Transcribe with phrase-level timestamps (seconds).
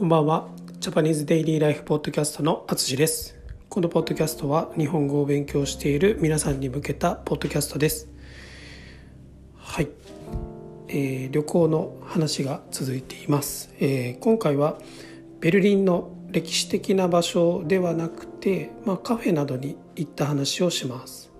[0.00, 0.48] こんばんは。
[0.78, 3.38] ジャパニーズデイリーライフポッドキャストのあつしです。
[3.68, 8.08] このポッドキャストは日本語を勉強している皆さんに向けたポッドキャストです。
[9.58, 9.90] はい。
[10.88, 14.78] えー、旅行の話が続いています、えー、今回は
[15.38, 21.30] ベルリンの歴史的な場所ではなくて、まあ、カフェなどに行った話をします。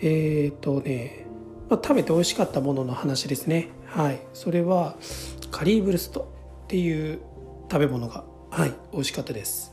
[0.00, 1.26] えっ、とね、
[1.68, 3.68] まあ、食べて美味しかったものの話ですね。
[3.84, 4.18] はい。
[4.32, 4.96] それは
[5.50, 6.37] カリーブルスト
[6.68, 7.18] っていう
[7.72, 9.72] 食べ物が、はい、美味しかったです。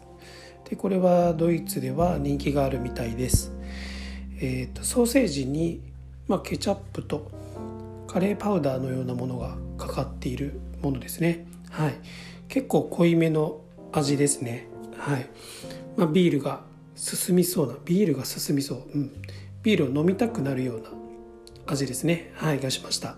[0.70, 3.52] でこれはドイツでは人気があるみたいです。
[4.40, 5.81] えーと、ソーセージに、
[6.30, 7.30] まあ、ケチャップと
[8.08, 11.45] カレーパウダーのようなものがかかっているものですね。
[11.70, 11.95] はい。
[12.48, 13.59] 結構濃いめの
[13.91, 14.70] 味ですね。
[14.98, 15.30] はい、
[15.98, 16.62] まあ、ビールが
[16.95, 19.12] 進みそうなビールが進みそう、うん、
[19.64, 20.91] ビールを飲みたくなるような
[21.67, 22.31] 味ですね。
[22.36, 23.17] はいがしました。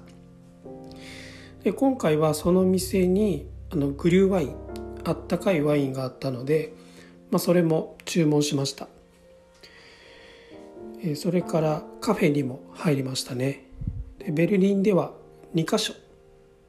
[1.64, 4.56] で今回はその店にあのグリューワイン
[5.04, 6.74] あったかいワインがあったので、
[7.32, 8.88] まあ、それも注文しました。
[11.04, 13.66] えそれからカフェにも入りましたね。
[14.20, 15.12] でベルリンでは
[15.56, 15.94] 2か所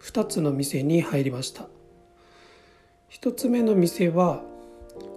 [0.03, 1.67] 2つの店に入りました。
[3.11, 4.43] 1つ目の店は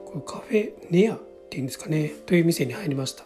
[0.06, 3.24] これカフェネアっていうんですかねという店に入りました。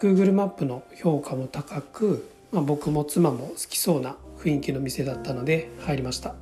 [0.00, 6.34] Google マップの評価も高く、まあ、僕も妻も好きそうな雰囲気の店だったので入りました。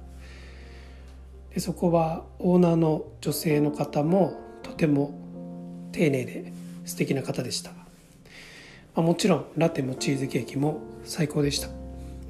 [1.54, 5.14] でそこはオーナーの女性の方もとても
[5.92, 6.52] 丁寧で
[6.84, 7.76] 素敵な方でした、ま
[8.96, 11.68] あ、もちろんラテもチーズケーキも最高でした。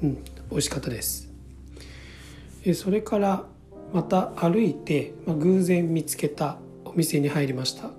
[0.03, 1.29] うん美味しかったです。
[2.65, 3.45] でそれから
[3.93, 7.89] また歩いて、まあ、偶然見つけたお店に入りました。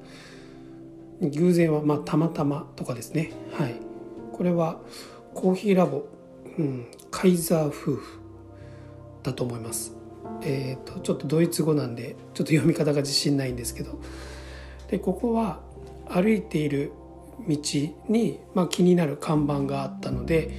[1.22, 3.32] 偶然はまあたまたまとかですね。
[3.52, 3.74] はい。
[4.32, 4.80] これは
[5.34, 6.04] コーヒーラボ、
[6.58, 8.20] うん、カイザー夫婦
[9.22, 10.01] だと思います。
[10.44, 13.98] えーと、ちょっとドイツ語なんでちょっと読み方が自信ないんですけど。
[14.92, 15.60] でここは
[16.06, 16.92] 歩いている
[17.48, 17.56] 道
[18.08, 20.50] に、まあ、気になる看板があったので、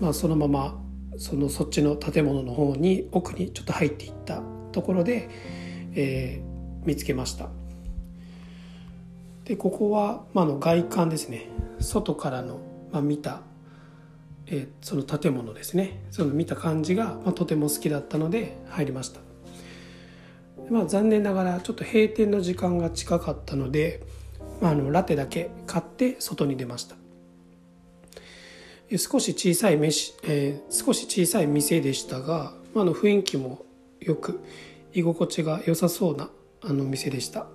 [0.00, 0.80] まあ、そのまま
[1.16, 4.42] そのそっちの建物の方に奥にちょっと入っていった
[4.72, 5.30] ところで、
[5.94, 7.48] えー、見つけました。
[9.44, 11.48] でここは、まあ、の外観ですね。
[11.78, 12.58] 外からの、
[12.90, 13.42] まあ、見た
[14.46, 16.02] えー、その建物ですね。
[16.10, 19.20] その見た感じが、まあ、とても好きだったので入りました、
[20.70, 24.02] まあ、残念ながらちょっと閉店の時間が近かったので、
[24.60, 26.96] まあ、あのラテだけ買って外に出ました。
[28.98, 33.64] 少し小さい飯、えー、少し小さい店でしたが、まあ、の雰囲気も
[34.00, 34.44] よく
[34.92, 36.28] 居心地が良さそうな
[36.62, 37.46] あの店でした。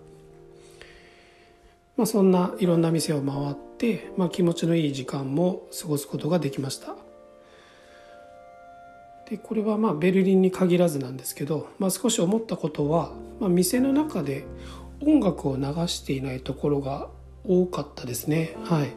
[2.00, 6.96] まあ、そんないろんな店を回って、まあ、気持ちのいい時間も過ごすことができました。
[9.30, 13.12] でこれはまあベルリンに限らずなんですけど、まあ、少し思ったことは、
[13.42, 14.46] まあ、店の中で
[15.02, 17.10] 音楽を流していないところが
[17.44, 18.56] 多かったですね。
[18.64, 18.94] はい。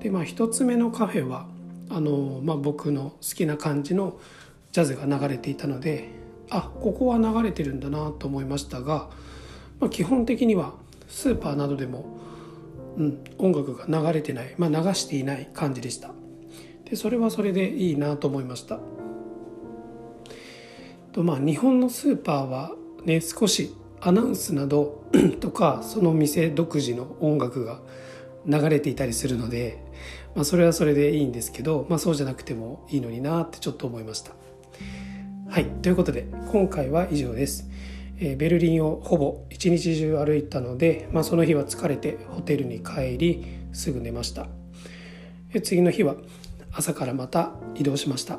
[0.00, 1.46] でまあ一つ目のカフェは
[1.88, 4.20] あの、まあ、僕の好きな感じの
[4.72, 6.10] ジャズが流れていたので
[6.50, 9.08] あここは流れてるんだなと思いましたが、
[9.80, 10.74] まあ、基本的には
[11.12, 12.06] スーパーなどでも、
[12.96, 16.10] うん、音楽が流れてない、まあ、流していない感じでした。
[16.88, 18.80] でそれはそれでいいなと思いました。
[21.12, 22.72] とまあ日本のスーパーは
[23.04, 25.04] ね少しアナウンスなど
[25.40, 27.80] とかその店独自の音楽が
[28.46, 29.84] 流れていたりするので、
[30.34, 34.32] まあ、それはそれでいいんですけど、まあ、そうじゃなくてもいいのになってちょっと思いました。
[35.48, 37.68] はいということで今回は以上です。
[38.24, 44.46] えベルリンをほぼ一日中歩いたので、まあ、その日は疲れてホテルに帰りすぐ寝ました。
[45.64, 46.14] 次の日は
[46.72, 48.38] 朝からまた移動しました。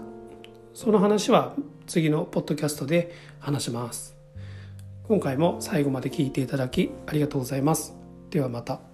[0.74, 1.54] その話は
[1.86, 4.16] 次のポッドキャストで話します。
[5.04, 7.94] 今回も最後まで聞いていただきありがとうございます。
[8.30, 8.93] ではまた。